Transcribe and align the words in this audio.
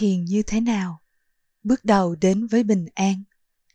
Thiền 0.00 0.24
như 0.24 0.42
thế 0.42 0.60
nào? 0.60 1.02
Bước 1.62 1.84
đầu 1.84 2.14
đến 2.14 2.46
với 2.46 2.62
bình 2.62 2.86
an. 2.94 3.22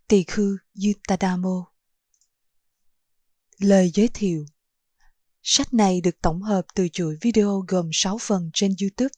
Tỳ 0.08 0.24
khư 0.24 0.58
Yutadamo 0.86 1.66
Lời 3.60 3.92
giới 3.94 4.10
thiệu 4.14 4.46
Sách 5.44 5.74
này 5.74 6.02
được 6.02 6.22
tổng 6.22 6.42
hợp 6.42 6.66
từ 6.76 6.88
chuỗi 6.88 7.18
video 7.22 7.64
gồm 7.68 7.90
6 7.94 8.18
phần 8.22 8.50
trên 8.54 8.76
YouTube. 8.82 9.14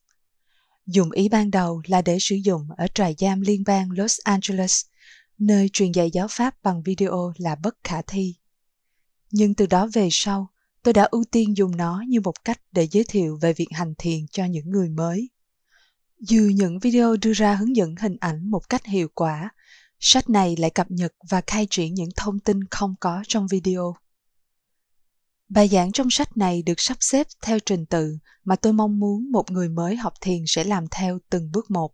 Dụng 0.85 1.11
ý 1.11 1.29
ban 1.29 1.51
đầu 1.51 1.81
là 1.85 2.01
để 2.01 2.17
sử 2.19 2.35
dụng 2.35 2.67
ở 2.77 2.87
trại 2.93 3.15
giam 3.17 3.41
liên 3.41 3.63
bang 3.65 3.91
Los 3.91 4.19
Angeles, 4.23 4.85
nơi 5.37 5.69
truyền 5.73 5.91
dạy 5.91 6.11
giáo 6.11 6.27
pháp 6.29 6.63
bằng 6.63 6.83
video 6.83 7.33
là 7.37 7.55
bất 7.55 7.77
khả 7.83 8.01
thi. 8.01 8.35
Nhưng 9.31 9.53
từ 9.53 9.65
đó 9.65 9.87
về 9.93 10.09
sau, 10.11 10.51
tôi 10.83 10.93
đã 10.93 11.03
ưu 11.03 11.23
tiên 11.31 11.57
dùng 11.57 11.77
nó 11.77 12.03
như 12.07 12.21
một 12.21 12.43
cách 12.45 12.61
để 12.71 12.87
giới 12.91 13.03
thiệu 13.07 13.37
về 13.41 13.53
việc 13.53 13.67
hành 13.71 13.93
thiền 13.97 14.27
cho 14.31 14.45
những 14.45 14.69
người 14.69 14.89
mới. 14.89 15.29
Dù 16.19 16.49
những 16.55 16.79
video 16.79 17.15
đưa 17.15 17.33
ra 17.33 17.55
hướng 17.55 17.75
dẫn 17.75 17.95
hình 17.95 18.17
ảnh 18.19 18.51
một 18.51 18.69
cách 18.69 18.85
hiệu 18.85 19.07
quả, 19.15 19.49
sách 19.99 20.29
này 20.29 20.55
lại 20.59 20.69
cập 20.69 20.91
nhật 20.91 21.13
và 21.29 21.41
khai 21.47 21.67
triển 21.69 21.93
những 21.93 22.09
thông 22.15 22.39
tin 22.39 22.63
không 22.71 22.95
có 22.99 23.23
trong 23.27 23.47
video. 23.47 23.95
Bài 25.49 25.67
giảng 25.67 25.91
trong 25.91 26.09
sách 26.09 26.37
này 26.37 26.61
được 26.61 26.73
sắp 26.77 26.97
xếp 26.99 27.27
theo 27.41 27.59
trình 27.65 27.85
tự 27.85 28.17
mà 28.43 28.55
tôi 28.55 28.73
mong 28.73 28.99
muốn 28.99 29.31
một 29.31 29.51
người 29.51 29.69
mới 29.69 29.95
học 29.95 30.13
thiền 30.21 30.43
sẽ 30.47 30.63
làm 30.63 30.87
theo 30.91 31.19
từng 31.29 31.51
bước 31.51 31.71
một. 31.71 31.93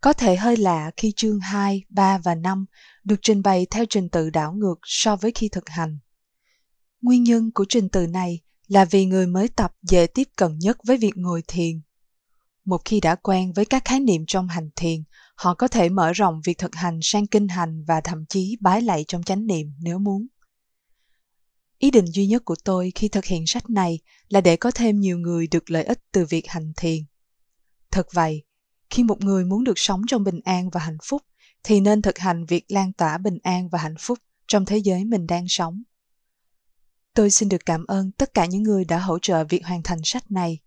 Có 0.00 0.12
thể 0.12 0.36
hơi 0.36 0.56
lạ 0.56 0.90
khi 0.96 1.12
chương 1.16 1.40
2, 1.40 1.84
3 1.88 2.18
và 2.18 2.34
5 2.34 2.66
được 3.04 3.16
trình 3.22 3.42
bày 3.42 3.66
theo 3.70 3.84
trình 3.90 4.08
tự 4.08 4.30
đảo 4.30 4.52
ngược 4.52 4.78
so 4.82 5.16
với 5.16 5.32
khi 5.34 5.48
thực 5.48 5.68
hành. 5.68 5.98
Nguyên 7.00 7.22
nhân 7.22 7.50
của 7.54 7.64
trình 7.68 7.88
tự 7.88 8.06
này 8.06 8.40
là 8.68 8.84
vì 8.84 9.04
người 9.04 9.26
mới 9.26 9.48
tập 9.48 9.76
dễ 9.82 10.06
tiếp 10.06 10.28
cận 10.36 10.58
nhất 10.58 10.78
với 10.84 10.96
việc 10.96 11.12
ngồi 11.16 11.42
thiền. 11.48 11.80
Một 12.66 12.82
khi 12.84 13.00
đã 13.00 13.14
quen 13.14 13.52
với 13.52 13.64
các 13.64 13.84
khái 13.84 14.00
niệm 14.00 14.24
trong 14.26 14.48
hành 14.48 14.70
thiền, 14.76 15.02
họ 15.34 15.54
có 15.54 15.68
thể 15.68 15.88
mở 15.88 16.12
rộng 16.12 16.40
việc 16.44 16.58
thực 16.58 16.74
hành 16.74 16.98
sang 17.02 17.26
kinh 17.26 17.48
hành 17.48 17.84
và 17.84 18.00
thậm 18.00 18.24
chí 18.28 18.56
bái 18.60 18.82
lạy 18.82 19.04
trong 19.08 19.22
chánh 19.22 19.46
niệm 19.46 19.72
nếu 19.80 19.98
muốn. 19.98 20.26
Ý 21.78 21.90
định 21.90 22.06
duy 22.06 22.26
nhất 22.26 22.44
của 22.44 22.56
tôi 22.64 22.92
khi 22.94 23.08
thực 23.08 23.24
hiện 23.24 23.46
sách 23.46 23.70
này 23.70 23.98
là 24.28 24.40
để 24.40 24.56
có 24.56 24.70
thêm 24.70 25.00
nhiều 25.00 25.18
người 25.18 25.46
được 25.46 25.70
lợi 25.70 25.84
ích 25.84 26.02
từ 26.12 26.26
việc 26.26 26.48
hành 26.48 26.72
thiền. 26.76 27.04
Thật 27.90 28.06
vậy, 28.12 28.42
khi 28.90 29.02
một 29.02 29.20
người 29.20 29.44
muốn 29.44 29.64
được 29.64 29.78
sống 29.78 30.02
trong 30.08 30.24
bình 30.24 30.40
an 30.44 30.70
và 30.70 30.80
hạnh 30.80 30.98
phúc 31.02 31.22
thì 31.62 31.80
nên 31.80 32.02
thực 32.02 32.18
hành 32.18 32.46
việc 32.46 32.64
lan 32.68 32.92
tỏa 32.92 33.18
bình 33.18 33.38
an 33.42 33.68
và 33.68 33.78
hạnh 33.78 33.96
phúc 34.00 34.18
trong 34.48 34.64
thế 34.64 34.76
giới 34.76 35.04
mình 35.04 35.26
đang 35.26 35.44
sống. 35.48 35.82
Tôi 37.14 37.30
xin 37.30 37.48
được 37.48 37.66
cảm 37.66 37.86
ơn 37.86 38.12
tất 38.12 38.34
cả 38.34 38.46
những 38.46 38.62
người 38.62 38.84
đã 38.84 38.98
hỗ 38.98 39.18
trợ 39.18 39.44
việc 39.44 39.66
hoàn 39.66 39.82
thành 39.82 40.00
sách 40.04 40.30
này, 40.30 40.60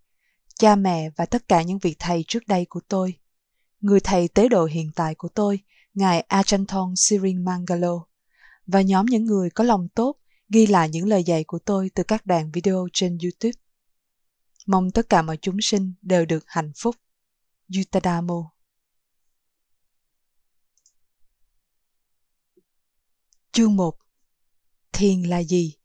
cha 0.60 0.76
mẹ 0.76 1.10
và 1.16 1.26
tất 1.26 1.48
cả 1.48 1.62
những 1.62 1.80
vị 1.80 1.96
thầy 2.00 2.26
trước 2.28 2.48
đây 2.48 2.66
của 2.70 2.80
tôi. 2.88 3.20
Người 3.82 4.00
thầy 4.00 4.28
tế 4.28 4.48
độ 4.48 4.66
hiện 4.66 4.92
tại 4.96 5.16
của 5.16 5.30
tôi, 5.30 5.60
Ngài 5.94 6.22
Achanthong 6.22 6.96
Sirin 6.96 7.46
Mangalo, 7.46 8.06
và 8.68 8.82
nhóm 8.82 9.06
những 9.06 9.26
người 9.26 9.50
có 9.50 9.64
lòng 9.64 9.88
tốt 9.96 10.18
ghi 10.50 10.68
lại 10.68 10.90
những 10.90 11.08
lời 11.08 11.24
dạy 11.24 11.44
của 11.44 11.60
tôi 11.60 11.92
từ 11.96 12.04
các 12.04 12.26
đoạn 12.26 12.52
video 12.52 12.88
trên 12.94 13.18
YouTube. 13.24 13.62
Mong 14.66 14.92
tất 14.92 15.10
cả 15.10 15.22
mọi 15.22 15.38
chúng 15.38 15.58
sinh 15.62 15.94
đều 16.02 16.26
được 16.26 16.44
hạnh 16.48 16.72
phúc. 16.76 16.96
Yutadamo 17.76 18.52
Chương 23.52 23.76
1 23.76 23.98
Thiền 24.92 25.24
là 25.24 25.44
gì? 25.44 25.76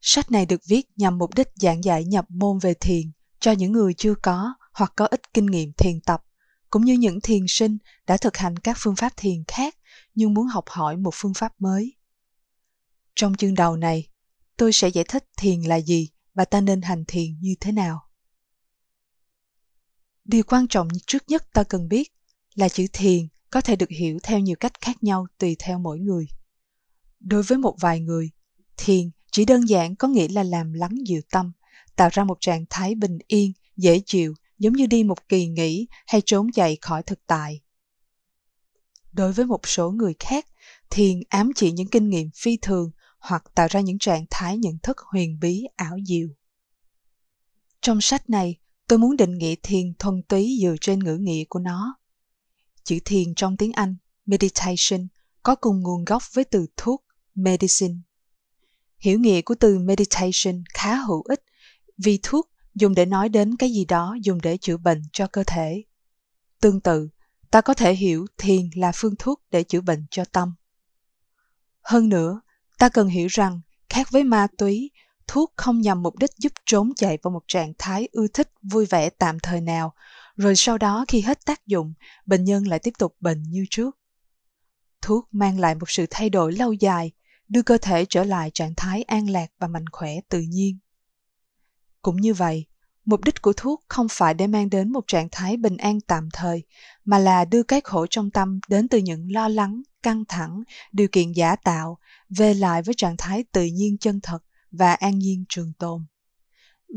Sách 0.00 0.30
này 0.30 0.46
được 0.46 0.60
viết 0.68 0.86
nhằm 0.96 1.18
mục 1.18 1.34
đích 1.34 1.48
giảng 1.54 1.84
giải 1.84 2.04
nhập 2.04 2.24
môn 2.28 2.58
về 2.58 2.74
thiền 2.74 3.12
cho 3.42 3.52
những 3.52 3.72
người 3.72 3.94
chưa 3.94 4.14
có 4.14 4.54
hoặc 4.72 4.92
có 4.96 5.06
ít 5.06 5.34
kinh 5.34 5.46
nghiệm 5.46 5.72
thiền 5.72 6.00
tập, 6.00 6.24
cũng 6.70 6.84
như 6.84 6.92
những 6.92 7.20
thiền 7.20 7.44
sinh 7.48 7.78
đã 8.06 8.16
thực 8.16 8.36
hành 8.36 8.56
các 8.56 8.76
phương 8.80 8.96
pháp 8.96 9.12
thiền 9.16 9.44
khác 9.48 9.76
nhưng 10.14 10.34
muốn 10.34 10.46
học 10.46 10.64
hỏi 10.68 10.96
một 10.96 11.10
phương 11.14 11.34
pháp 11.34 11.60
mới. 11.60 11.96
Trong 13.14 13.34
chương 13.34 13.54
đầu 13.54 13.76
này, 13.76 14.08
tôi 14.56 14.72
sẽ 14.72 14.88
giải 14.88 15.04
thích 15.08 15.24
thiền 15.36 15.60
là 15.60 15.76
gì 15.76 16.08
và 16.34 16.44
ta 16.44 16.60
nên 16.60 16.82
hành 16.82 17.04
thiền 17.08 17.40
như 17.40 17.54
thế 17.60 17.72
nào. 17.72 18.00
Điều 20.24 20.42
quan 20.42 20.68
trọng 20.68 20.88
trước 21.06 21.22
nhất 21.28 21.46
ta 21.52 21.62
cần 21.62 21.88
biết 21.88 22.12
là 22.54 22.68
chữ 22.68 22.86
thiền 22.92 23.28
có 23.50 23.60
thể 23.60 23.76
được 23.76 23.90
hiểu 23.90 24.18
theo 24.22 24.38
nhiều 24.38 24.56
cách 24.60 24.80
khác 24.80 25.02
nhau 25.02 25.26
tùy 25.38 25.56
theo 25.58 25.78
mỗi 25.78 25.98
người. 25.98 26.26
Đối 27.20 27.42
với 27.42 27.58
một 27.58 27.76
vài 27.80 28.00
người, 28.00 28.30
thiền 28.76 29.10
chỉ 29.32 29.44
đơn 29.44 29.68
giản 29.68 29.96
có 29.96 30.08
nghĩa 30.08 30.28
là 30.28 30.42
làm 30.42 30.72
lắng 30.72 31.06
dịu 31.06 31.20
tâm, 31.30 31.52
tạo 31.96 32.08
ra 32.12 32.24
một 32.24 32.40
trạng 32.40 32.64
thái 32.70 32.94
bình 32.94 33.18
yên, 33.26 33.52
dễ 33.76 34.00
chịu, 34.06 34.34
giống 34.58 34.72
như 34.72 34.86
đi 34.86 35.04
một 35.04 35.28
kỳ 35.28 35.46
nghỉ 35.46 35.86
hay 36.06 36.22
trốn 36.26 36.52
chạy 36.52 36.78
khỏi 36.80 37.02
thực 37.02 37.26
tại. 37.26 37.60
Đối 39.12 39.32
với 39.32 39.46
một 39.46 39.66
số 39.66 39.90
người 39.90 40.14
khác, 40.18 40.46
thiền 40.90 41.20
ám 41.28 41.50
chỉ 41.56 41.72
những 41.72 41.88
kinh 41.88 42.08
nghiệm 42.08 42.30
phi 42.34 42.56
thường 42.62 42.90
hoặc 43.18 43.44
tạo 43.54 43.66
ra 43.70 43.80
những 43.80 43.98
trạng 43.98 44.24
thái 44.30 44.58
nhận 44.58 44.78
thức 44.82 44.96
huyền 44.98 45.38
bí 45.40 45.64
ảo 45.76 45.96
diệu. 46.06 46.28
Trong 47.80 48.00
sách 48.00 48.30
này, 48.30 48.58
tôi 48.88 48.98
muốn 48.98 49.16
định 49.16 49.38
nghĩa 49.38 49.54
thiền 49.62 49.94
thuần 49.98 50.22
túy 50.28 50.58
dựa 50.62 50.74
trên 50.80 50.98
ngữ 50.98 51.16
nghĩa 51.16 51.44
của 51.48 51.58
nó. 51.58 51.94
Chữ 52.84 52.98
thiền 53.04 53.34
trong 53.36 53.56
tiếng 53.56 53.72
Anh, 53.72 53.96
meditation, 54.26 55.06
có 55.42 55.54
cùng 55.54 55.80
nguồn 55.80 56.04
gốc 56.04 56.22
với 56.32 56.44
từ 56.44 56.66
thuốc, 56.76 57.04
medicine. 57.34 57.94
Hiểu 58.98 59.18
nghĩa 59.18 59.42
của 59.42 59.54
từ 59.54 59.78
meditation 59.78 60.62
khá 60.74 60.96
hữu 60.96 61.22
ích 61.22 61.42
vì 62.04 62.18
thuốc 62.22 62.50
dùng 62.74 62.94
để 62.94 63.06
nói 63.06 63.28
đến 63.28 63.56
cái 63.56 63.70
gì 63.70 63.84
đó 63.84 64.16
dùng 64.22 64.40
để 64.40 64.56
chữa 64.56 64.76
bệnh 64.76 65.02
cho 65.12 65.26
cơ 65.26 65.44
thể. 65.46 65.82
Tương 66.60 66.80
tự, 66.80 67.08
ta 67.50 67.60
có 67.60 67.74
thể 67.74 67.94
hiểu 67.94 68.26
thiền 68.38 68.70
là 68.74 68.92
phương 68.94 69.14
thuốc 69.18 69.42
để 69.50 69.62
chữa 69.62 69.80
bệnh 69.80 70.06
cho 70.10 70.24
tâm. 70.24 70.54
Hơn 71.82 72.08
nữa, 72.08 72.40
ta 72.78 72.88
cần 72.88 73.08
hiểu 73.08 73.26
rằng 73.26 73.60
khác 73.88 74.08
với 74.10 74.24
ma 74.24 74.46
túy, 74.58 74.90
thuốc 75.26 75.52
không 75.56 75.80
nhằm 75.80 76.02
mục 76.02 76.18
đích 76.18 76.30
giúp 76.38 76.52
trốn 76.66 76.92
chạy 76.96 77.18
vào 77.22 77.30
một 77.30 77.44
trạng 77.48 77.72
thái 77.78 78.08
ưa 78.12 78.26
thích 78.26 78.50
vui 78.62 78.86
vẻ 78.86 79.10
tạm 79.10 79.40
thời 79.40 79.60
nào, 79.60 79.94
rồi 80.36 80.56
sau 80.56 80.78
đó 80.78 81.04
khi 81.08 81.20
hết 81.20 81.44
tác 81.44 81.66
dụng, 81.66 81.94
bệnh 82.26 82.44
nhân 82.44 82.66
lại 82.66 82.78
tiếp 82.78 82.92
tục 82.98 83.16
bệnh 83.20 83.42
như 83.42 83.64
trước. 83.70 83.98
Thuốc 85.02 85.28
mang 85.32 85.60
lại 85.60 85.74
một 85.74 85.90
sự 85.90 86.06
thay 86.10 86.30
đổi 86.30 86.52
lâu 86.52 86.72
dài, 86.72 87.12
đưa 87.48 87.62
cơ 87.62 87.78
thể 87.78 88.04
trở 88.08 88.24
lại 88.24 88.50
trạng 88.54 88.74
thái 88.76 89.02
an 89.02 89.30
lạc 89.30 89.46
và 89.58 89.68
mạnh 89.68 89.88
khỏe 89.92 90.14
tự 90.28 90.40
nhiên. 90.40 90.78
Cũng 92.02 92.16
như 92.16 92.34
vậy, 92.34 92.66
mục 93.04 93.24
đích 93.24 93.42
của 93.42 93.52
thuốc 93.56 93.84
không 93.88 94.06
phải 94.10 94.34
để 94.34 94.46
mang 94.46 94.70
đến 94.70 94.92
một 94.92 95.04
trạng 95.06 95.28
thái 95.32 95.56
bình 95.56 95.76
an 95.76 96.00
tạm 96.00 96.28
thời, 96.32 96.62
mà 97.04 97.18
là 97.18 97.44
đưa 97.44 97.62
cái 97.62 97.80
khổ 97.80 98.06
trong 98.10 98.30
tâm 98.30 98.60
đến 98.68 98.88
từ 98.88 98.98
những 98.98 99.32
lo 99.32 99.48
lắng, 99.48 99.82
căng 100.02 100.24
thẳng, 100.28 100.62
điều 100.92 101.08
kiện 101.12 101.32
giả 101.32 101.56
tạo, 101.56 101.98
về 102.28 102.54
lại 102.54 102.82
với 102.82 102.94
trạng 102.94 103.16
thái 103.16 103.44
tự 103.52 103.64
nhiên 103.64 103.98
chân 103.98 104.20
thật 104.22 104.38
và 104.70 104.94
an 104.94 105.18
nhiên 105.18 105.44
trường 105.48 105.72
tồn. 105.78 106.04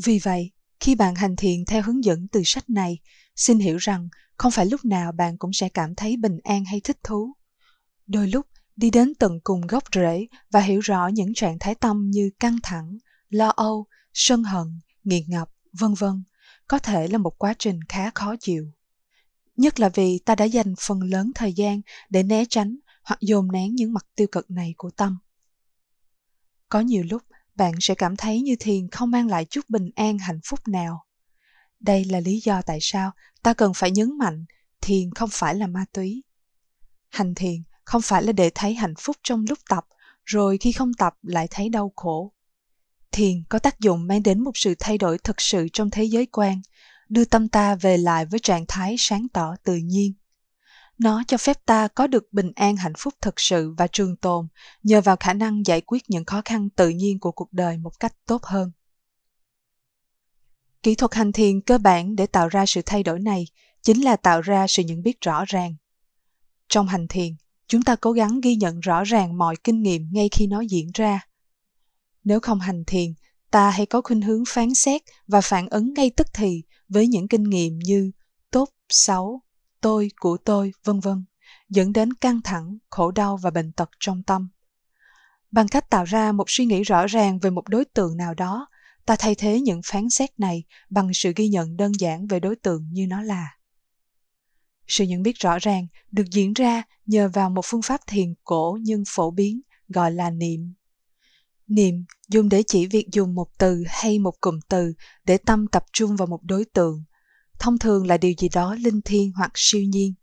Vì 0.03 0.19
vậy, 0.19 0.51
khi 0.79 0.95
bạn 0.95 1.15
hành 1.15 1.35
thiền 1.35 1.65
theo 1.65 1.81
hướng 1.81 2.03
dẫn 2.03 2.27
từ 2.27 2.41
sách 2.45 2.69
này, 2.69 2.99
xin 3.35 3.59
hiểu 3.59 3.77
rằng 3.77 4.09
không 4.37 4.51
phải 4.51 4.65
lúc 4.65 4.85
nào 4.85 5.11
bạn 5.11 5.37
cũng 5.37 5.53
sẽ 5.53 5.69
cảm 5.69 5.95
thấy 5.95 6.17
bình 6.17 6.39
an 6.43 6.65
hay 6.65 6.81
thích 6.83 6.97
thú. 7.03 7.33
Đôi 8.07 8.27
lúc, 8.27 8.45
đi 8.75 8.89
đến 8.89 9.13
tận 9.19 9.39
cùng 9.43 9.67
gốc 9.67 9.83
rễ 9.95 10.27
và 10.51 10.59
hiểu 10.59 10.79
rõ 10.79 11.07
những 11.07 11.33
trạng 11.33 11.59
thái 11.59 11.75
tâm 11.75 12.11
như 12.11 12.29
căng 12.39 12.57
thẳng, 12.63 12.97
lo 13.29 13.49
âu, 13.49 13.85
sân 14.13 14.43
hận, 14.43 14.79
nghiện 15.05 15.23
ngập, 15.27 15.49
vân 15.73 15.93
vân, 15.93 16.23
có 16.67 16.79
thể 16.79 17.07
là 17.07 17.17
một 17.17 17.37
quá 17.37 17.53
trình 17.59 17.79
khá 17.89 18.09
khó 18.15 18.35
chịu. 18.39 18.71
Nhất 19.57 19.79
là 19.79 19.89
vì 19.89 20.19
ta 20.25 20.35
đã 20.35 20.45
dành 20.45 20.73
phần 20.79 20.99
lớn 21.01 21.31
thời 21.35 21.53
gian 21.53 21.81
để 22.09 22.23
né 22.23 22.45
tránh 22.49 22.77
hoặc 23.03 23.21
dồn 23.21 23.51
nén 23.51 23.75
những 23.75 23.93
mặt 23.93 24.05
tiêu 24.15 24.27
cực 24.31 24.51
này 24.51 24.73
của 24.77 24.89
tâm. 24.89 25.17
Có 26.69 26.79
nhiều 26.79 27.03
lúc 27.09 27.21
bạn 27.55 27.73
sẽ 27.79 27.95
cảm 27.95 28.15
thấy 28.15 28.41
như 28.41 28.55
thiền 28.59 28.89
không 28.89 29.11
mang 29.11 29.27
lại 29.27 29.45
chút 29.45 29.69
bình 29.69 29.89
an 29.95 30.17
hạnh 30.17 30.39
phúc 30.43 30.67
nào. 30.67 31.05
Đây 31.79 32.05
là 32.05 32.19
lý 32.19 32.39
do 32.39 32.61
tại 32.61 32.77
sao 32.81 33.11
ta 33.43 33.53
cần 33.53 33.73
phải 33.73 33.91
nhấn 33.91 34.17
mạnh 34.17 34.45
thiền 34.81 35.13
không 35.15 35.29
phải 35.31 35.55
là 35.55 35.67
ma 35.67 35.85
túy. 35.93 36.23
Hành 37.09 37.35
thiền 37.35 37.63
không 37.83 38.01
phải 38.01 38.23
là 38.23 38.31
để 38.31 38.51
thấy 38.55 38.73
hạnh 38.73 38.93
phúc 38.99 39.15
trong 39.23 39.45
lúc 39.49 39.59
tập, 39.69 39.85
rồi 40.25 40.57
khi 40.57 40.71
không 40.71 40.93
tập 40.93 41.15
lại 41.21 41.47
thấy 41.51 41.69
đau 41.69 41.91
khổ. 41.95 42.31
Thiền 43.15 43.43
có 43.49 43.59
tác 43.59 43.79
dụng 43.79 44.07
mang 44.07 44.23
đến 44.23 44.43
một 44.43 44.51
sự 44.57 44.75
thay 44.79 44.97
đổi 44.97 45.17
thực 45.17 45.41
sự 45.41 45.67
trong 45.73 45.89
thế 45.89 46.03
giới 46.03 46.25
quan, 46.25 46.61
đưa 47.09 47.25
tâm 47.25 47.47
ta 47.47 47.75
về 47.75 47.97
lại 47.97 48.25
với 48.25 48.39
trạng 48.39 48.65
thái 48.67 48.95
sáng 48.97 49.27
tỏ 49.33 49.55
tự 49.63 49.75
nhiên. 49.75 50.13
Nó 50.97 51.23
cho 51.27 51.37
phép 51.37 51.65
ta 51.65 51.87
có 51.87 52.07
được 52.07 52.33
bình 52.33 52.51
an 52.55 52.75
hạnh 52.75 52.93
phúc 52.97 53.13
thực 53.21 53.39
sự 53.39 53.73
và 53.77 53.87
trường 53.87 54.15
tồn 54.15 54.47
nhờ 54.83 55.01
vào 55.01 55.15
khả 55.19 55.33
năng 55.33 55.65
giải 55.65 55.81
quyết 55.81 56.09
những 56.09 56.25
khó 56.25 56.41
khăn 56.45 56.69
tự 56.69 56.89
nhiên 56.89 57.19
của 57.19 57.31
cuộc 57.31 57.53
đời 57.53 57.77
một 57.77 57.99
cách 57.99 58.15
tốt 58.25 58.43
hơn. 58.43 58.71
Kỹ 60.83 60.95
thuật 60.95 61.13
hành 61.13 61.31
thiền 61.31 61.61
cơ 61.61 61.77
bản 61.77 62.15
để 62.15 62.27
tạo 62.27 62.49
ra 62.49 62.65
sự 62.65 62.81
thay 62.85 63.03
đổi 63.03 63.19
này 63.19 63.47
chính 63.81 64.03
là 64.03 64.15
tạo 64.15 64.41
ra 64.41 64.67
sự 64.67 64.83
nhận 64.83 65.03
biết 65.03 65.21
rõ 65.21 65.43
ràng. 65.47 65.75
Trong 66.69 66.87
hành 66.87 67.07
thiền, 67.07 67.35
chúng 67.67 67.81
ta 67.81 67.95
cố 67.95 68.11
gắng 68.11 68.41
ghi 68.41 68.55
nhận 68.55 68.79
rõ 68.79 69.03
ràng 69.03 69.37
mọi 69.37 69.55
kinh 69.63 69.81
nghiệm 69.81 70.07
ngay 70.11 70.29
khi 70.31 70.47
nó 70.47 70.61
diễn 70.61 70.87
ra. 70.93 71.21
Nếu 72.25 72.39
không 72.39 72.59
hành 72.59 72.83
thiền, 72.87 73.13
ta 73.51 73.69
hay 73.69 73.85
có 73.85 74.01
khuynh 74.01 74.21
hướng 74.21 74.43
phán 74.47 74.73
xét 74.73 75.01
và 75.27 75.41
phản 75.41 75.69
ứng 75.69 75.93
ngay 75.93 76.11
tức 76.17 76.27
thì 76.33 76.63
với 76.89 77.07
những 77.07 77.27
kinh 77.27 77.43
nghiệm 77.43 77.79
như 77.79 78.11
tốt, 78.51 78.69
xấu, 78.89 79.41
tôi, 79.81 80.11
của 80.19 80.37
tôi, 80.45 80.71
vân 80.83 80.99
vân, 80.99 81.25
dẫn 81.69 81.93
đến 81.93 82.13
căng 82.13 82.41
thẳng, 82.41 82.77
khổ 82.89 83.11
đau 83.11 83.37
và 83.37 83.49
bệnh 83.49 83.71
tật 83.71 83.89
trong 83.99 84.23
tâm. 84.23 84.49
Bằng 85.51 85.67
cách 85.67 85.89
tạo 85.89 86.03
ra 86.03 86.31
một 86.31 86.43
suy 86.47 86.65
nghĩ 86.65 86.83
rõ 86.83 87.07
ràng 87.07 87.39
về 87.39 87.49
một 87.49 87.69
đối 87.69 87.85
tượng 87.85 88.17
nào 88.17 88.33
đó, 88.33 88.67
ta 89.05 89.15
thay 89.19 89.35
thế 89.35 89.61
những 89.61 89.81
phán 89.85 90.09
xét 90.09 90.39
này 90.39 90.63
bằng 90.89 91.09
sự 91.13 91.33
ghi 91.35 91.47
nhận 91.47 91.77
đơn 91.77 91.91
giản 91.99 92.27
về 92.27 92.39
đối 92.39 92.55
tượng 92.55 92.87
như 92.91 93.07
nó 93.07 93.21
là. 93.21 93.47
Sự 94.87 95.03
nhận 95.03 95.23
biết 95.23 95.39
rõ 95.39 95.59
ràng 95.59 95.87
được 96.11 96.25
diễn 96.31 96.53
ra 96.53 96.83
nhờ 97.05 97.29
vào 97.33 97.49
một 97.49 97.61
phương 97.65 97.81
pháp 97.81 98.01
thiền 98.07 98.33
cổ 98.43 98.77
nhưng 98.81 99.03
phổ 99.07 99.31
biến 99.31 99.61
gọi 99.87 100.11
là 100.11 100.29
niệm. 100.29 100.73
Niệm 101.67 102.05
dùng 102.27 102.49
để 102.49 102.63
chỉ 102.67 102.85
việc 102.85 103.07
dùng 103.11 103.35
một 103.35 103.47
từ 103.57 103.83
hay 103.87 104.19
một 104.19 104.41
cụm 104.41 104.59
từ 104.69 104.93
để 105.25 105.37
tâm 105.37 105.67
tập 105.67 105.85
trung 105.93 106.15
vào 106.15 106.27
một 106.27 106.39
đối 106.43 106.65
tượng, 106.65 107.03
thông 107.59 107.77
thường 107.77 108.07
là 108.07 108.17
điều 108.17 108.33
gì 108.37 108.49
đó 108.49 108.75
linh 108.75 109.01
thiêng 109.01 109.31
hoặc 109.31 109.51
siêu 109.55 109.81
nhiên. 109.83 110.13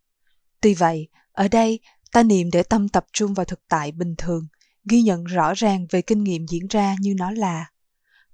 Tuy 0.60 0.74
vậy, 0.74 1.08
ở 1.32 1.48
đây 1.48 1.80
ta 2.12 2.22
niệm 2.22 2.50
để 2.50 2.62
tâm 2.62 2.88
tập 2.88 3.06
trung 3.12 3.34
vào 3.34 3.44
thực 3.44 3.60
tại 3.68 3.92
bình 3.92 4.14
thường, 4.18 4.46
ghi 4.90 5.02
nhận 5.02 5.24
rõ 5.24 5.54
ràng 5.54 5.86
về 5.90 6.02
kinh 6.02 6.24
nghiệm 6.24 6.46
diễn 6.48 6.66
ra 6.66 6.96
như 7.00 7.14
nó 7.18 7.30
là, 7.30 7.70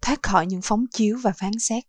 thoát 0.02 0.22
khỏi 0.22 0.46
những 0.46 0.61
phóng 0.62 0.84
chiếu 0.93 1.19
và 1.22 1.32
phán 1.32 1.52
xét. 1.58 1.84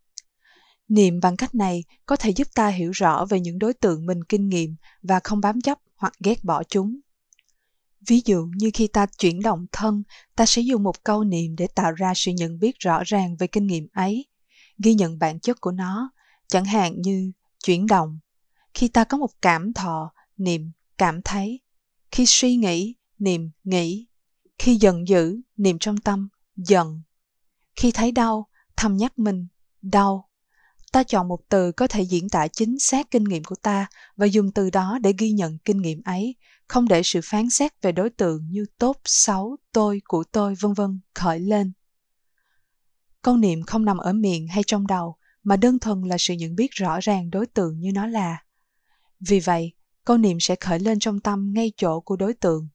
Niệm 0.88 1.19
bằng 1.19 1.38
cách 1.38 1.56
này 1.56 1.83
có 2.06 2.15
thể 2.15 2.30
giúp 2.30 2.48
ta 2.56 2.68
hiểu 2.68 2.92
rõ 2.92 3.25
về 3.30 3.39
những 3.39 3.60
đối 3.60 3.74
tượng 3.74 4.06
mình 4.06 4.24
kinh 4.24 4.50
nghiệm 4.50 4.75
và 5.01 5.19
không 5.24 5.42
bám 5.42 5.62
chấp 5.62 5.77
hoặc 5.95 6.13
ghét 6.24 6.44
bỏ 6.44 6.63
chúng. 6.63 7.00
Ví 8.07 8.22
dụ 8.25 8.48
như 8.56 8.72
khi 8.74 8.88
ta 8.88 9.06
chuyển 9.06 9.42
động 9.42 9.66
thân, 9.72 10.04
ta 10.36 10.46
sẽ 10.46 10.62
dùng 10.62 10.84
một 10.84 11.04
câu 11.04 11.24
niệm 11.24 11.56
để 11.56 11.68
tạo 11.75 11.92
ra 11.92 12.13
sự 12.16 12.31
nhận 12.31 12.60
biết 12.60 12.80
rõ 12.80 13.04
ràng 13.06 13.36
về 13.40 13.48
kinh 13.48 13.68
nghiệm 13.68 13.88
ấy, 13.94 14.25
ghi 14.84 14.94
nhận 14.94 15.19
bản 15.19 15.40
chất 15.40 15.62
của 15.62 15.72
nó, 15.72 16.12
chẳng 16.48 16.66
hạn 16.66 17.01
như 17.01 17.31
chuyển 17.63 17.88
động. 17.88 18.19
Khi 18.74 18.88
ta 18.88 19.04
có 19.04 19.18
một 19.18 19.42
cảm 19.42 19.74
thọ, 19.74 20.13
niệm 20.38 20.72
cảm 20.98 21.22
thấy. 21.22 21.60
Khi 22.12 22.25
suy 22.28 22.56
nghĩ, 22.56 22.96
niệm 23.19 23.51
nghĩ. 23.63 24.07
Khi 24.60 24.75
giận 24.75 25.07
dữ, 25.07 25.42
niệm 25.57 25.80
trong 25.80 25.98
tâm, 25.98 26.30
giận. 26.56 27.01
Khi 27.75 27.92
thấy 27.92 28.12
đau, 28.12 28.48
thầm 28.78 28.98
nhắc 28.98 29.19
mình, 29.19 29.48
đau 29.81 30.28
ta 30.91 31.03
chọn 31.03 31.27
một 31.27 31.39
từ 31.50 31.71
có 31.71 31.88
thể 31.88 32.01
diễn 32.01 32.30
tả 32.30 32.47
chính 32.47 32.80
xác 32.80 33.12
kinh 33.12 33.24
nghiệm 33.24 33.44
của 33.44 33.56
ta 33.56 33.88
và 34.15 34.25
dùng 34.25 34.51
từ 34.51 34.69
đó 34.69 35.00
để 35.01 35.13
ghi 35.18 35.31
nhận 35.31 35.57
kinh 35.65 35.77
nghiệm 35.77 36.01
ấy, 36.06 36.36
không 36.68 36.88
để 36.88 37.01
sự 37.03 37.19
phán 37.24 37.50
xét 37.50 37.81
về 37.81 37.91
đối 37.91 38.09
tượng 38.09 38.47
như 38.51 38.65
tốt, 38.77 38.97
xấu, 39.06 39.57
tôi, 39.71 40.01
của 40.07 40.24
tôi, 40.31 40.56
vân 40.59 40.74
vân, 40.74 41.00
khởi 41.15 41.39
lên. 41.39 41.71
Câu 43.21 43.38
niệm 43.38 43.63
không 43.63 43.86
nằm 43.86 43.97
ở 43.97 44.13
miệng 44.13 44.47
hay 44.47 44.63
trong 44.68 44.88
đầu, 44.88 45.15
mà 45.44 45.56
đơn 45.56 45.80
thuần 45.80 46.01
là 46.01 46.15
sự 46.19 46.33
nhận 46.33 46.56
biết 46.56 46.71
rõ 46.71 47.00
ràng 47.00 47.30
đối 47.30 47.45
tượng 47.45 47.80
như 47.80 47.91
nó 47.94 48.07
là. 48.07 48.44
Vì 49.19 49.39
vậy 49.39 49.74
câu 50.06 50.18
niệm 50.18 50.38
sẽ 50.39 50.56
khởi 50.56 50.80
lên 50.80 51.00
trong 51.00 51.19
tâm 51.19 51.53
ngay 51.53 51.71
chỗ 51.77 52.00
của 52.00 52.15
đối 52.15 52.33
tượng. 52.33 52.68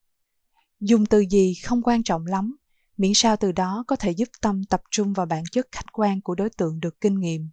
Dùng 0.81 1.07
từ 1.07 1.25
gì 1.31 1.55
không 1.65 1.83
quan 1.83 2.03
trọng 2.03 2.27
lắm, 2.27 2.57
miễn 2.97 3.13
sao 3.15 3.37
từ 3.37 3.53
đó 3.53 3.85
có 3.87 3.97
thể 3.97 4.11
giúp 4.11 4.29
tâm 4.41 4.65
tập 4.65 4.83
trung 4.91 5.13
vào 5.13 5.27
bản 5.27 5.45
chất 5.53 5.67
khách 5.73 5.93
quan 5.93 6.21
của 6.21 6.35
đối 6.35 6.51
tượng 6.51 6.81
được 6.81 7.01
kinh 7.01 7.21
nghiệm 7.21 7.49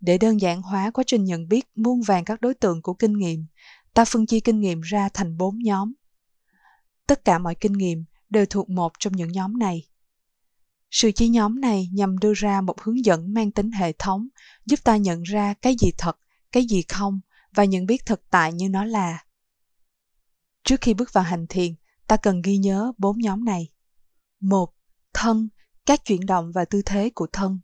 để 0.00 0.18
đơn 0.18 0.40
giản 0.40 0.62
hóa 0.62 0.90
quá 0.90 1.04
trình 1.06 1.24
nhận 1.24 1.48
biết 1.48 1.68
muôn 1.74 2.02
vàng 2.02 2.24
các 2.24 2.40
đối 2.40 2.54
tượng 2.54 2.82
của 2.82 2.94
kinh 2.94 3.12
nghiệm, 3.12 3.46
ta 3.94 4.04
phân 4.04 4.26
chia 4.26 4.40
kinh 4.40 4.60
nghiệm 4.60 4.80
ra 4.80 5.08
thành 5.14 5.36
bốn 5.36 5.58
nhóm. 5.58 5.92
Tất 7.06 7.24
cả 7.24 7.38
mọi 7.38 7.54
kinh 7.54 7.72
nghiệm 7.72 8.04
đều 8.30 8.46
thuộc 8.46 8.68
một 8.68 8.92
trong 8.98 9.12
những 9.12 9.32
nhóm 9.32 9.58
này. 9.58 9.86
Sự 10.90 11.12
chia 11.12 11.28
nhóm 11.28 11.60
này 11.60 11.88
nhằm 11.92 12.18
đưa 12.18 12.32
ra 12.36 12.60
một 12.60 12.80
hướng 12.82 13.04
dẫn 13.04 13.34
mang 13.34 13.50
tính 13.50 13.72
hệ 13.72 13.92
thống, 13.92 14.28
giúp 14.66 14.78
ta 14.84 14.96
nhận 14.96 15.22
ra 15.22 15.54
cái 15.54 15.76
gì 15.80 15.90
thật, 15.98 16.18
cái 16.52 16.66
gì 16.66 16.82
không 16.88 17.20
và 17.54 17.64
nhận 17.64 17.86
biết 17.86 18.06
thực 18.06 18.30
tại 18.30 18.52
như 18.52 18.68
nó 18.68 18.84
là. 18.84 19.24
Trước 20.64 20.80
khi 20.80 20.94
bước 20.94 21.12
vào 21.12 21.24
hành 21.24 21.46
thiền, 21.46 21.74
ta 22.06 22.16
cần 22.16 22.42
ghi 22.42 22.56
nhớ 22.56 22.92
bốn 22.98 23.18
nhóm 23.18 23.44
này. 23.44 23.72
một 24.40 24.74
Thân, 25.14 25.48
các 25.86 26.04
chuyển 26.04 26.26
động 26.26 26.52
và 26.54 26.64
tư 26.64 26.82
thế 26.86 27.10
của 27.14 27.26
thân. 27.32 27.60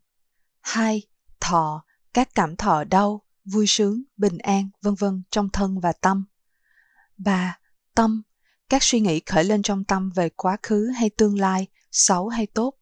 hai, 0.61 1.03
Thọ, 1.41 1.86
các 2.17 2.35
cảm 2.35 2.57
thọ 2.57 2.85
đau, 2.85 3.23
vui 3.45 3.67
sướng, 3.69 4.03
bình 4.17 4.39
an, 4.39 4.69
vân 4.83 4.95
vân 4.95 5.23
trong 5.31 5.49
thân 5.53 5.81
và 5.81 5.93
tâm. 5.93 6.25
3. 7.19 7.59
Tâm, 7.95 8.23
các 8.69 8.83
suy 8.83 9.01
nghĩ 9.01 9.21
khởi 9.27 9.45
lên 9.45 9.63
trong 9.63 9.85
tâm 9.85 10.11
về 10.15 10.29
quá 10.29 10.57
khứ 10.63 10.87
hay 10.87 11.11
tương 11.11 11.41
lai, 11.41 11.67
xấu 11.93 12.29
hay 12.29 12.47
tốt. 12.47 12.75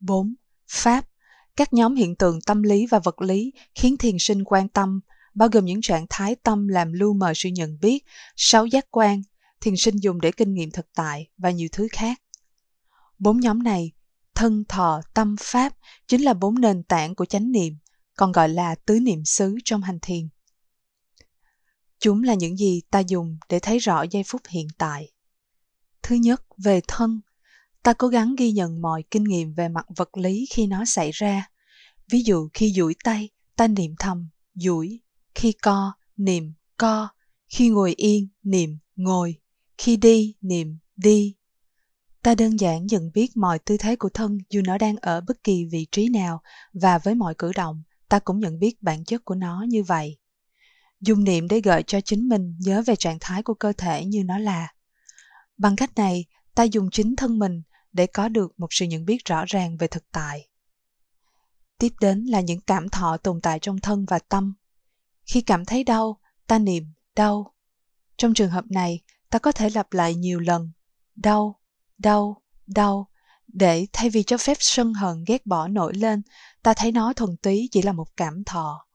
4. 0.00 0.34
Pháp, 0.68 1.08
các 1.56 1.72
nhóm 1.72 1.94
hiện 1.94 2.16
tượng 2.16 2.40
tâm 2.40 2.62
lý 2.62 2.86
và 2.86 2.98
vật 2.98 3.20
lý 3.20 3.52
khiến 3.74 3.96
thiền 3.96 4.16
sinh 4.18 4.44
quan 4.44 4.68
tâm, 4.68 5.00
bao 5.34 5.48
gồm 5.52 5.64
những 5.64 5.80
trạng 5.82 6.06
thái 6.10 6.34
tâm 6.34 6.68
làm 6.68 6.92
lưu 6.92 7.14
mờ 7.14 7.32
sự 7.34 7.48
nhận 7.48 7.78
biết, 7.80 8.04
sáu 8.36 8.66
giác 8.66 8.86
quan, 8.90 9.22
thiền 9.60 9.76
sinh 9.76 9.96
dùng 9.96 10.20
để 10.20 10.32
kinh 10.32 10.54
nghiệm 10.54 10.70
thực 10.70 10.86
tại 10.94 11.28
và 11.36 11.50
nhiều 11.50 11.68
thứ 11.72 11.88
khác. 11.92 12.20
Bốn 13.18 13.40
nhóm 13.40 13.62
này, 13.62 13.92
thân 14.34 14.64
thọ, 14.68 15.00
tâm, 15.14 15.36
pháp, 15.40 15.72
chính 16.06 16.22
là 16.22 16.34
bốn 16.34 16.60
nền 16.60 16.82
tảng 16.82 17.14
của 17.14 17.24
chánh 17.24 17.52
niệm, 17.52 17.78
còn 18.18 18.32
gọi 18.32 18.48
là 18.48 18.74
tứ 18.74 19.00
niệm 19.00 19.24
xứ 19.24 19.56
trong 19.64 19.82
hành 19.82 19.98
thiền. 20.02 20.28
Chúng 22.00 22.22
là 22.22 22.34
những 22.34 22.56
gì 22.56 22.80
ta 22.90 22.98
dùng 22.98 23.38
để 23.48 23.58
thấy 23.58 23.78
rõ 23.78 24.02
giây 24.02 24.22
phút 24.26 24.42
hiện 24.48 24.68
tại. 24.78 25.12
Thứ 26.02 26.14
nhất, 26.14 26.42
về 26.64 26.80
thân, 26.88 27.20
ta 27.82 27.92
cố 27.92 28.08
gắng 28.08 28.34
ghi 28.38 28.52
nhận 28.52 28.82
mọi 28.82 29.04
kinh 29.10 29.24
nghiệm 29.24 29.54
về 29.54 29.68
mặt 29.68 29.86
vật 29.96 30.16
lý 30.16 30.46
khi 30.50 30.66
nó 30.66 30.84
xảy 30.84 31.10
ra. 31.12 31.50
Ví 32.10 32.22
dụ 32.22 32.48
khi 32.54 32.72
duỗi 32.76 32.94
tay, 33.04 33.28
ta 33.56 33.66
niệm 33.66 33.94
thầm, 33.98 34.28
duỗi, 34.54 35.00
khi 35.34 35.52
co, 35.52 35.92
niệm, 36.16 36.52
co, 36.76 37.08
khi 37.48 37.68
ngồi 37.68 37.94
yên, 37.96 38.28
niệm, 38.42 38.78
ngồi, 38.96 39.36
khi 39.78 39.96
đi, 39.96 40.34
niệm, 40.40 40.78
đi. 40.96 41.34
Ta 42.22 42.34
đơn 42.34 42.60
giản 42.60 42.86
nhận 42.86 43.10
biết 43.14 43.36
mọi 43.36 43.58
tư 43.58 43.76
thế 43.76 43.96
của 43.96 44.08
thân 44.14 44.38
dù 44.50 44.60
nó 44.64 44.78
đang 44.78 44.96
ở 44.96 45.20
bất 45.20 45.44
kỳ 45.44 45.64
vị 45.64 45.86
trí 45.92 46.08
nào 46.08 46.42
và 46.72 46.98
với 46.98 47.14
mọi 47.14 47.34
cử 47.38 47.52
động 47.52 47.82
ta 48.08 48.18
cũng 48.18 48.38
nhận 48.38 48.58
biết 48.58 48.82
bản 48.82 49.04
chất 49.04 49.24
của 49.24 49.34
nó 49.34 49.64
như 49.68 49.82
vậy. 49.82 50.18
Dùng 51.00 51.24
niệm 51.24 51.48
để 51.48 51.60
gợi 51.60 51.82
cho 51.82 52.00
chính 52.00 52.28
mình 52.28 52.56
nhớ 52.58 52.82
về 52.86 52.96
trạng 52.96 53.18
thái 53.20 53.42
của 53.42 53.54
cơ 53.54 53.72
thể 53.72 54.04
như 54.04 54.24
nó 54.24 54.38
là. 54.38 54.74
Bằng 55.56 55.76
cách 55.76 55.90
này, 55.96 56.24
ta 56.54 56.62
dùng 56.62 56.90
chính 56.90 57.16
thân 57.16 57.38
mình 57.38 57.62
để 57.92 58.06
có 58.06 58.28
được 58.28 58.60
một 58.60 58.66
sự 58.70 58.86
nhận 58.86 59.04
biết 59.04 59.24
rõ 59.24 59.44
ràng 59.44 59.76
về 59.76 59.86
thực 59.86 60.04
tại. 60.12 60.48
Tiếp 61.78 61.92
đến 62.00 62.24
là 62.24 62.40
những 62.40 62.60
cảm 62.60 62.88
thọ 62.88 63.16
tồn 63.16 63.40
tại 63.40 63.58
trong 63.58 63.80
thân 63.80 64.04
và 64.04 64.18
tâm. 64.18 64.54
Khi 65.26 65.40
cảm 65.40 65.64
thấy 65.64 65.84
đau, 65.84 66.20
ta 66.46 66.58
niệm 66.58 66.84
đau. 67.16 67.54
Trong 68.16 68.34
trường 68.34 68.50
hợp 68.50 68.64
này, 68.70 69.00
ta 69.30 69.38
có 69.38 69.52
thể 69.52 69.70
lặp 69.70 69.92
lại 69.92 70.14
nhiều 70.14 70.40
lần. 70.40 70.70
Đau 71.16 71.60
đau 71.98 72.42
đau 72.66 73.10
để 73.52 73.86
thay 73.92 74.10
vì 74.10 74.22
cho 74.22 74.38
phép 74.38 74.56
sân 74.60 74.94
hận 74.94 75.24
ghét 75.26 75.46
bỏ 75.46 75.68
nổi 75.68 75.94
lên, 75.94 76.22
ta 76.62 76.74
thấy 76.74 76.92
nó 76.92 77.12
thuần 77.12 77.36
túy 77.42 77.68
chỉ 77.70 77.82
là 77.82 77.92
một 77.92 78.16
cảm 78.16 78.44
thọ. 78.44 78.86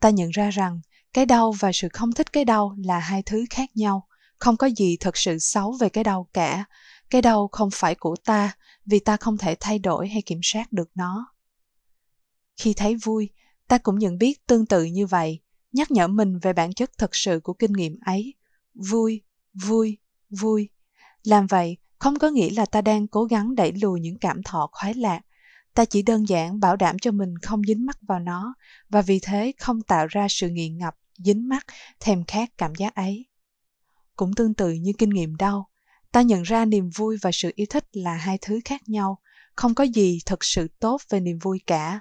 Ta 0.00 0.10
nhận 0.10 0.30
ra 0.30 0.50
rằng 0.50 0.80
cái 1.12 1.26
đau 1.26 1.52
và 1.52 1.70
sự 1.74 1.88
không 1.92 2.12
thích 2.12 2.32
cái 2.32 2.44
đau 2.44 2.76
là 2.84 2.98
hai 2.98 3.22
thứ 3.22 3.44
khác 3.50 3.70
nhau. 3.74 4.06
Không 4.38 4.56
có 4.56 4.66
gì 4.66 4.96
thật 5.00 5.16
sự 5.16 5.38
xấu 5.38 5.76
về 5.80 5.88
cái 5.88 6.04
đau 6.04 6.28
cả. 6.32 6.64
Cái 7.10 7.22
đau 7.22 7.48
không 7.52 7.68
phải 7.72 7.94
của 7.94 8.16
ta, 8.24 8.56
vì 8.86 8.98
ta 8.98 9.16
không 9.16 9.38
thể 9.38 9.56
thay 9.60 9.78
đổi 9.78 10.08
hay 10.08 10.22
kiểm 10.22 10.40
soát 10.42 10.72
được 10.72 10.90
nó. 10.94 11.34
Khi 12.56 12.74
thấy 12.74 12.96
vui, 12.96 13.30
ta 13.68 13.78
cũng 13.78 13.98
nhận 13.98 14.18
biết 14.18 14.46
tương 14.46 14.66
tự 14.66 14.84
như 14.84 15.06
vậy. 15.06 15.40
Nhắc 15.72 15.90
nhở 15.90 16.08
mình 16.08 16.38
về 16.38 16.52
bản 16.52 16.74
chất 16.74 16.90
thật 16.98 17.10
sự 17.12 17.40
của 17.40 17.52
kinh 17.52 17.72
nghiệm 17.72 17.98
ấy. 18.04 18.34
Vui 18.74 19.22
vui 19.54 19.98
vui. 20.30 20.68
Làm 21.22 21.46
vậy 21.46 21.76
không 22.02 22.18
có 22.18 22.28
nghĩa 22.28 22.50
là 22.50 22.66
ta 22.66 22.80
đang 22.80 23.06
cố 23.06 23.24
gắng 23.24 23.54
đẩy 23.54 23.72
lùi 23.72 24.00
những 24.00 24.18
cảm 24.18 24.42
thọ 24.42 24.68
khoái 24.72 24.94
lạc. 24.94 25.20
Ta 25.74 25.84
chỉ 25.84 26.02
đơn 26.02 26.28
giản 26.28 26.60
bảo 26.60 26.76
đảm 26.76 26.98
cho 26.98 27.10
mình 27.10 27.38
không 27.42 27.62
dính 27.64 27.86
mắc 27.86 27.98
vào 28.08 28.18
nó, 28.18 28.54
và 28.88 29.02
vì 29.02 29.20
thế 29.22 29.52
không 29.58 29.82
tạo 29.82 30.06
ra 30.06 30.26
sự 30.30 30.48
nghiện 30.48 30.78
ngập, 30.78 30.96
dính 31.18 31.48
mắc, 31.48 31.66
thèm 32.00 32.24
khát 32.24 32.58
cảm 32.58 32.74
giác 32.74 32.94
ấy. 32.94 33.26
Cũng 34.16 34.34
tương 34.34 34.54
tự 34.54 34.72
như 34.72 34.92
kinh 34.98 35.10
nghiệm 35.10 35.36
đau, 35.36 35.68
ta 36.12 36.22
nhận 36.22 36.42
ra 36.42 36.64
niềm 36.64 36.90
vui 36.96 37.16
và 37.22 37.30
sự 37.32 37.52
yêu 37.54 37.66
thích 37.70 37.84
là 37.92 38.14
hai 38.14 38.38
thứ 38.40 38.60
khác 38.64 38.88
nhau, 38.88 39.18
không 39.56 39.74
có 39.74 39.84
gì 39.84 40.18
thật 40.26 40.44
sự 40.44 40.68
tốt 40.80 41.00
về 41.10 41.20
niềm 41.20 41.38
vui 41.38 41.60
cả. 41.66 42.00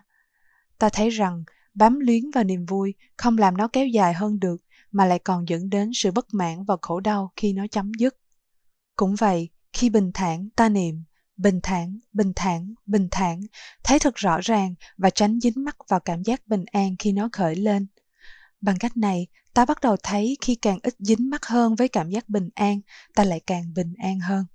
Ta 0.80 0.90
thấy 0.90 1.10
rằng 1.10 1.44
bám 1.74 2.00
luyến 2.00 2.32
vào 2.34 2.44
niềm 2.44 2.66
vui 2.66 2.94
không 3.18 3.38
làm 3.38 3.58
nó 3.58 3.68
kéo 3.68 3.88
dài 3.88 4.14
hơn 4.14 4.40
được, 4.40 4.58
mà 4.92 5.06
lại 5.06 5.20
còn 5.20 5.48
dẫn 5.48 5.70
đến 5.70 5.92
sự 5.94 6.12
bất 6.12 6.34
mãn 6.34 6.64
và 6.64 6.78
khổ 6.82 7.00
đau 7.00 7.32
khi 7.36 7.54
nó 7.54 7.68
chấm 7.72 7.92
dứt. 7.94 8.18
Cũng 8.96 9.16
vậy 9.16 9.50
khi 9.74 9.90
bình 9.90 10.12
thản 10.14 10.50
ta 10.56 10.70
niệm 10.70 11.04
bình 11.38 11.60
thản 11.64 12.00
bình 12.14 12.34
thản 12.36 12.74
bình 12.86 13.08
thản 13.12 13.42
thấy 13.84 14.00
thật 14.00 14.16
rõ 14.16 14.40
ràng 14.42 14.76
và 14.98 15.10
tránh 15.10 15.40
dính 15.40 15.64
mắc 15.64 15.78
vào 15.88 16.00
cảm 16.00 16.24
giác 16.24 16.48
bình 16.48 16.66
an 16.72 16.96
khi 17.00 17.12
nó 17.12 17.30
khởi 17.32 17.56
lên 17.56 17.88
bằng 18.62 18.78
cách 18.80 18.98
này 18.98 19.28
ta 19.54 19.66
bắt 19.66 19.82
đầu 19.82 19.96
thấy 20.04 20.38
khi 20.42 20.56
càng 20.56 20.80
ít 20.84 20.96
dính 21.00 21.30
mắc 21.30 21.46
hơn 21.46 21.76
với 21.76 21.88
cảm 21.88 22.10
giác 22.10 22.30
bình 22.30 22.50
an 22.56 22.82
ta 23.16 23.24
lại 23.24 23.42
càng 23.48 23.74
bình 23.74 23.94
an 23.98 24.20
hơn 24.20 24.46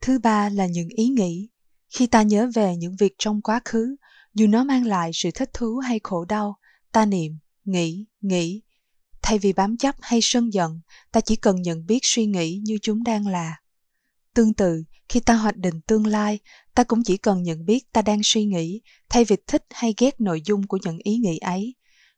thứ 0.00 0.18
ba 0.18 0.48
là 0.48 0.66
những 0.66 0.88
ý 0.88 1.08
nghĩ 1.08 1.48
khi 1.90 2.06
ta 2.06 2.22
nhớ 2.22 2.50
về 2.54 2.76
những 2.76 2.96
việc 2.96 3.14
trong 3.18 3.42
quá 3.42 3.60
khứ 3.64 3.96
dù 4.34 4.46
nó 4.46 4.64
mang 4.64 4.86
lại 4.86 5.10
sự 5.14 5.30
thích 5.34 5.50
thú 5.54 5.78
hay 5.78 6.00
khổ 6.02 6.24
đau 6.24 6.58
ta 6.92 7.04
niệm 7.04 7.38
nghĩ, 7.64 8.04
nghĩ. 8.20 8.62
Thay 9.22 9.38
vì 9.38 9.52
bám 9.52 9.76
chấp 9.76 9.94
hay 10.00 10.20
sân 10.22 10.52
giận, 10.52 10.80
ta 11.12 11.20
chỉ 11.20 11.36
cần 11.36 11.62
nhận 11.62 11.86
biết 11.86 11.98
suy 12.02 12.26
nghĩ 12.26 12.60
như 12.64 12.78
chúng 12.82 13.02
đang 13.02 13.26
là. 13.26 13.56
Tương 14.34 14.54
tự, 14.54 14.82
khi 15.08 15.20
ta 15.20 15.34
hoạch 15.34 15.56
định 15.56 15.80
tương 15.80 16.06
lai, 16.06 16.38
ta 16.74 16.84
cũng 16.84 17.02
chỉ 17.04 17.16
cần 17.16 17.42
nhận 17.42 17.66
biết 17.66 17.92
ta 17.92 18.02
đang 18.02 18.20
suy 18.22 18.44
nghĩ, 18.44 18.80
thay 19.08 19.24
vì 19.24 19.36
thích 19.46 19.64
hay 19.70 19.94
ghét 19.98 20.20
nội 20.20 20.42
dung 20.44 20.66
của 20.66 20.78
những 20.84 20.98
ý 20.98 21.16
nghĩ 21.16 21.38
ấy. 21.38 21.74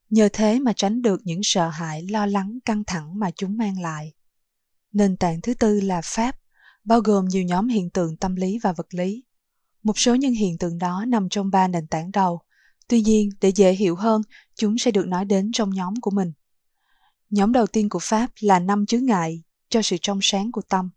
Nhờ 0.09 0.29
thế 0.33 0.59
mà 0.59 0.73
tránh 0.75 1.01
được 1.01 1.21
những 1.23 1.39
sợ 1.43 1.69
hãi, 1.69 2.07
lo 2.09 2.25
lắng, 2.25 2.59
căng 2.65 2.83
thẳng 2.87 3.19
mà 3.19 3.31
chúng 3.31 3.57
mang 3.57 3.81
lại. 3.81 4.13
Nền 4.91 5.17
tảng 5.17 5.41
thứ 5.41 5.53
tư 5.53 5.81
là 5.81 6.01
Pháp, 6.03 6.35
bao 6.83 6.99
gồm 6.99 7.25
nhiều 7.25 7.43
nhóm 7.43 7.67
hiện 7.67 7.89
tượng 7.89 8.17
tâm 8.17 8.35
lý 8.35 8.59
và 8.63 8.73
vật 8.73 8.93
lý. 8.93 9.23
Một 9.83 9.99
số 9.99 10.15
những 10.15 10.33
hiện 10.33 10.57
tượng 10.57 10.77
đó 10.77 11.05
nằm 11.07 11.29
trong 11.29 11.49
ba 11.49 11.67
nền 11.67 11.87
tảng 11.87 12.11
đầu. 12.11 12.41
Tuy 12.87 13.01
nhiên, 13.01 13.29
để 13.41 13.49
dễ 13.49 13.71
hiểu 13.71 13.95
hơn, 13.95 14.21
chúng 14.55 14.77
sẽ 14.77 14.91
được 14.91 15.07
nói 15.07 15.25
đến 15.25 15.51
trong 15.53 15.69
nhóm 15.69 15.93
của 16.01 16.11
mình. 16.11 16.31
Nhóm 17.29 17.51
đầu 17.51 17.67
tiên 17.67 17.89
của 17.89 17.99
Pháp 18.01 18.31
là 18.39 18.59
năm 18.59 18.85
chướng 18.85 19.05
ngại 19.05 19.43
cho 19.69 19.81
sự 19.81 19.97
trong 20.01 20.19
sáng 20.21 20.51
của 20.51 20.61
tâm. 20.69 20.89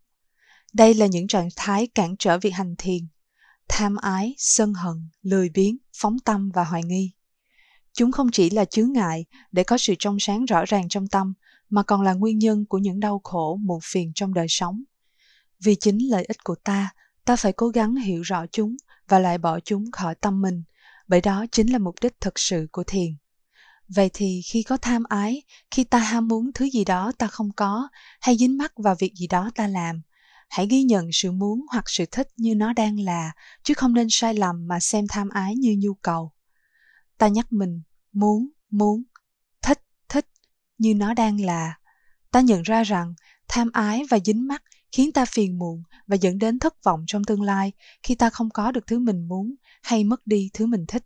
Đây 0.73 0.93
là 0.93 1.05
những 1.05 1.27
trạng 1.27 1.49
thái 1.55 1.87
cản 1.87 2.15
trở 2.19 2.37
việc 2.37 2.49
hành 2.49 2.75
thiền, 2.77 3.07
tham 3.69 3.95
ái, 3.95 4.35
sân 4.37 4.73
hận, 4.73 5.09
lười 5.21 5.49
biếng, 5.49 5.77
phóng 5.93 6.19
tâm 6.19 6.49
và 6.53 6.63
hoài 6.63 6.83
nghi. 6.83 7.11
Chúng 7.93 8.11
không 8.11 8.31
chỉ 8.31 8.49
là 8.49 8.65
chướng 8.65 8.91
ngại 8.91 9.25
để 9.51 9.63
có 9.63 9.77
sự 9.77 9.93
trong 9.99 10.17
sáng 10.19 10.45
rõ 10.45 10.65
ràng 10.65 10.89
trong 10.89 11.07
tâm, 11.07 11.33
mà 11.69 11.83
còn 11.83 12.01
là 12.01 12.13
nguyên 12.13 12.37
nhân 12.37 12.65
của 12.65 12.77
những 12.77 12.99
đau 12.99 13.21
khổ, 13.23 13.59
muộn 13.61 13.79
phiền 13.83 14.11
trong 14.15 14.33
đời 14.33 14.45
sống. 14.49 14.83
Vì 15.63 15.75
chính 15.75 16.09
lợi 16.09 16.25
ích 16.25 16.43
của 16.43 16.55
ta, 16.63 16.89
ta 17.25 17.35
phải 17.35 17.53
cố 17.53 17.67
gắng 17.67 17.95
hiểu 17.95 18.21
rõ 18.21 18.45
chúng 18.51 18.75
và 19.07 19.19
loại 19.19 19.37
bỏ 19.37 19.59
chúng 19.59 19.91
khỏi 19.91 20.15
tâm 20.15 20.41
mình, 20.41 20.63
bởi 21.07 21.21
đó 21.21 21.45
chính 21.51 21.71
là 21.71 21.77
mục 21.77 21.95
đích 22.01 22.21
thực 22.21 22.39
sự 22.39 22.67
của 22.71 22.83
thiền. 22.87 23.15
Vậy 23.87 24.09
thì 24.13 24.41
khi 24.45 24.63
có 24.63 24.77
tham 24.77 25.03
ái, 25.03 25.43
khi 25.71 25.83
ta 25.83 25.99
ham 25.99 26.27
muốn 26.27 26.51
thứ 26.53 26.69
gì 26.69 26.85
đó 26.85 27.11
ta 27.17 27.27
không 27.27 27.49
có, 27.55 27.87
hay 28.21 28.37
dính 28.37 28.57
mắc 28.57 28.73
vào 28.77 28.95
việc 28.99 29.13
gì 29.15 29.27
đó 29.27 29.51
ta 29.55 29.67
làm, 29.67 30.01
hãy 30.49 30.67
ghi 30.67 30.83
nhận 30.83 31.09
sự 31.13 31.31
muốn 31.31 31.65
hoặc 31.71 31.83
sự 31.87 32.05
thích 32.11 32.27
như 32.37 32.55
nó 32.55 32.73
đang 32.73 32.99
là, 32.99 33.31
chứ 33.63 33.73
không 33.73 33.93
nên 33.93 34.07
sai 34.09 34.33
lầm 34.33 34.67
mà 34.67 34.79
xem 34.79 35.05
tham 35.09 35.29
ái 35.29 35.55
như 35.55 35.75
nhu 35.77 35.93
cầu. 35.93 36.31
Ta 37.17 37.27
nhắc 37.27 37.53
mình, 37.53 37.81
muốn, 38.11 38.49
muốn, 38.69 39.03
thích, 39.61 39.81
thích, 40.09 40.27
như 40.77 40.95
nó 40.95 41.13
đang 41.13 41.41
là. 41.41 41.77
Ta 42.31 42.41
nhận 42.41 42.61
ra 42.61 42.83
rằng 42.83 43.13
tham 43.47 43.69
ái 43.73 44.03
và 44.09 44.19
dính 44.25 44.47
mắc 44.47 44.63
khiến 44.91 45.11
ta 45.11 45.25
phiền 45.25 45.59
muộn 45.59 45.83
và 46.07 46.15
dẫn 46.15 46.37
đến 46.37 46.59
thất 46.59 46.83
vọng 46.83 47.03
trong 47.07 47.23
tương 47.23 47.41
lai 47.41 47.71
khi 48.03 48.15
ta 48.15 48.29
không 48.29 48.49
có 48.49 48.71
được 48.71 48.87
thứ 48.87 48.99
mình 48.99 49.27
muốn 49.27 49.55
hay 49.81 50.03
mất 50.03 50.27
đi 50.27 50.49
thứ 50.53 50.65
mình 50.65 50.85
thích. 50.87 51.03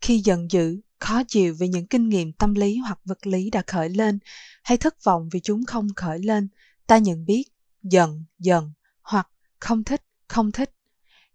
Khi 0.00 0.18
giận 0.18 0.50
dữ, 0.50 0.80
khó 0.98 1.22
chịu 1.28 1.56
vì 1.58 1.68
những 1.68 1.86
kinh 1.86 2.08
nghiệm 2.08 2.32
tâm 2.32 2.54
lý 2.54 2.76
hoặc 2.76 2.98
vật 3.04 3.26
lý 3.26 3.50
đã 3.50 3.62
khởi 3.66 3.88
lên 3.88 4.18
hay 4.62 4.76
thất 4.76 5.04
vọng 5.04 5.28
vì 5.32 5.40
chúng 5.40 5.64
không 5.64 5.88
khởi 5.96 6.18
lên, 6.18 6.48
ta 6.86 6.98
nhận 6.98 7.24
biết 7.24 7.44
giận, 7.90 8.24
giận 8.38 8.72
hoặc 9.02 9.28
không 9.60 9.84
thích, 9.84 10.02
không 10.28 10.52
thích. 10.52 10.72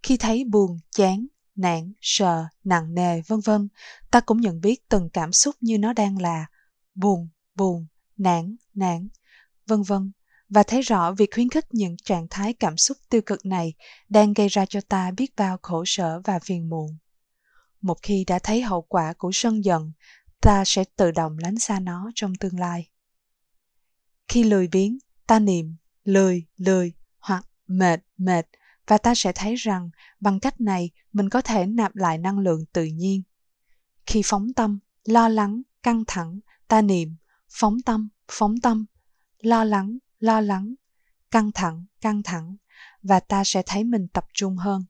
Khi 0.04 0.18
thấy 0.18 0.44
buồn, 0.44 0.80
chán, 0.92 1.28
nản, 1.56 1.94
sợ, 2.02 2.46
nặng 2.64 2.94
nề, 2.94 3.22
vân 3.22 3.40
vân, 3.40 3.68
ta 4.12 4.20
cũng 4.20 4.42
nhận 4.42 4.62
biết 4.62 4.90
từng 4.90 5.10
cảm 5.14 5.32
xúc 5.32 5.56
như 5.62 5.78
nó 5.78 5.94
đang 5.94 6.22
là 6.22 6.46
buồn, 6.96 7.30
buồn, 7.56 7.88
nản, 8.18 8.56
nản, 8.74 9.08
vân 9.68 9.84
vân 9.84 10.12
và 10.50 10.64
thấy 10.64 10.82
rõ 10.82 11.12
việc 11.12 11.30
khuyến 11.34 11.50
khích 11.50 11.74
những 11.74 11.98
trạng 12.04 12.28
thái 12.30 12.54
cảm 12.54 12.78
xúc 12.78 12.98
tiêu 13.10 13.22
cực 13.26 13.46
này 13.46 13.74
đang 14.10 14.34
gây 14.34 14.48
ra 14.48 14.66
cho 14.66 14.82
ta 14.82 15.12
biết 15.12 15.36
bao 15.38 15.58
khổ 15.62 15.84
sở 15.86 16.22
và 16.24 16.40
phiền 16.40 16.70
muộn. 16.70 16.98
Một 17.82 17.98
khi 18.02 18.24
đã 18.28 18.40
thấy 18.40 18.62
hậu 18.62 18.82
quả 18.82 19.14
của 19.18 19.30
sân 19.34 19.66
giận, 19.66 19.92
ta 20.42 20.64
sẽ 20.66 20.84
tự 20.96 21.12
động 21.12 21.38
lánh 21.40 21.60
xa 21.60 21.80
nó 21.80 22.12
trong 22.16 22.36
tương 22.36 22.60
lai. 22.60 22.90
Khi 24.28 24.44
lười 24.44 24.68
biếng, 24.68 24.98
ta 25.28 25.40
niệm 25.40 25.76
lười, 26.04 26.46
lười 26.58 26.94
hoặc 27.20 27.46
mệt, 27.68 28.00
mệt 28.18 28.48
và 28.88 28.98
ta 28.98 29.16
sẽ 29.16 29.32
thấy 29.36 29.56
rằng 29.56 29.90
bằng 30.20 30.40
cách 30.40 30.62
này 30.62 30.90
mình 31.14 31.30
có 31.30 31.42
thể 31.42 31.66
nạp 31.66 31.96
lại 31.96 32.18
năng 32.18 32.40
lượng 32.40 32.66
tự 32.74 32.84
nhiên. 32.84 33.24
Khi 34.06 34.22
phóng 34.26 34.54
tâm, 34.54 34.80
lo 35.04 35.28
lắng, 35.28 35.62
căng 35.84 36.04
thẳng, 36.08 36.40
ta 36.68 36.82
niệm, 36.82 37.16
phóng 37.50 37.82
tâm, 37.86 38.10
phóng 38.32 38.56
tâm, 38.58 38.86
lo 39.40 39.64
lắng, 39.64 39.98
lo 40.20 40.42
lắng, 40.42 40.74
căng 41.32 41.52
thẳng, 41.52 41.86
căng 42.02 42.24
thẳng 42.24 42.56
và 43.04 43.20
ta 43.20 43.44
sẽ 43.44 43.64
thấy 43.66 43.84
mình 43.84 44.08
tập 44.08 44.26
trung 44.34 44.58
hơn. 44.58 44.86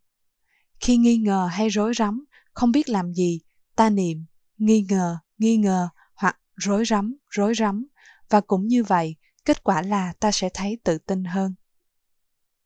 Khi 0.80 0.98
nghi 0.98 1.18
ngờ 1.18 1.50
hay 1.52 1.70
rối 1.70 1.94
rắm, 1.98 2.26
không 2.54 2.72
biết 2.72 2.90
làm 2.90 3.14
gì, 3.14 3.40
ta 3.76 3.90
niệm, 3.90 4.26
nghi 4.58 4.86
ngờ, 4.90 5.18
nghi 5.38 5.58
ngờ 5.58 5.90
hoặc 6.14 6.40
rối 6.56 6.86
rắm, 6.86 7.16
rối 7.30 7.54
rắm 7.56 7.88
và 8.30 8.42
cũng 8.42 8.68
như 8.68 8.84
vậy, 8.84 9.16
kết 9.46 9.64
quả 9.64 9.82
là 9.82 10.14
ta 10.20 10.32
sẽ 10.32 10.50
thấy 10.54 10.78
tự 10.84 10.98
tin 10.98 11.24
hơn. 11.24 11.54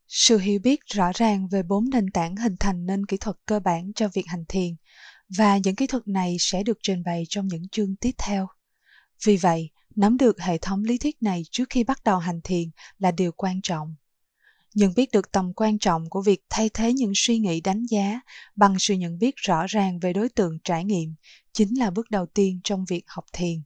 Sự 0.07 0.37
hiểu 0.37 0.59
biết 0.59 0.79
rõ 0.93 1.11
ràng 1.15 1.47
về 1.47 1.63
bốn 1.63 1.89
nền 1.89 2.11
tảng 2.11 2.35
hình 2.35 2.55
thành 2.59 2.85
nên 2.85 3.05
kỹ 3.05 3.17
thuật 3.17 3.37
cơ 3.45 3.59
bản 3.59 3.91
cho 3.95 4.07
việc 4.13 4.27
hành 4.27 4.45
thiền 4.49 4.75
và 5.37 5.57
những 5.57 5.75
kỹ 5.75 5.87
thuật 5.87 6.07
này 6.07 6.37
sẽ 6.39 6.63
được 6.63 6.77
trình 6.83 7.03
bày 7.03 7.23
trong 7.29 7.47
những 7.47 7.67
chương 7.69 7.95
tiếp 7.95 8.11
theo. 8.17 8.47
Vì 9.25 9.37
vậy, 9.37 9.69
nắm 9.95 10.17
được 10.17 10.39
hệ 10.39 10.57
thống 10.57 10.83
lý 10.83 10.97
thuyết 10.97 11.23
này 11.23 11.43
trước 11.51 11.65
khi 11.69 11.83
bắt 11.83 12.03
đầu 12.03 12.17
hành 12.19 12.41
thiền 12.43 12.69
là 12.97 13.11
điều 13.11 13.31
quan 13.31 13.61
trọng. 13.63 13.95
Nhận 14.73 14.93
biết 14.95 15.11
được 15.11 15.31
tầm 15.31 15.53
quan 15.53 15.79
trọng 15.79 16.09
của 16.09 16.21
việc 16.21 16.43
thay 16.49 16.69
thế 16.73 16.93
những 16.93 17.11
suy 17.15 17.39
nghĩ 17.39 17.61
đánh 17.61 17.85
giá 17.85 18.21
bằng 18.55 18.75
sự 18.79 18.93
nhận 18.93 19.19
biết 19.19 19.35
rõ 19.35 19.65
ràng 19.67 19.99
về 19.99 20.13
đối 20.13 20.29
tượng 20.29 20.59
trải 20.63 20.83
nghiệm 20.83 21.15
chính 21.53 21.79
là 21.79 21.91
bước 21.91 22.09
đầu 22.09 22.25
tiên 22.25 22.59
trong 22.63 22.85
việc 22.85 23.03
học 23.07 23.25
thiền. 23.33 23.61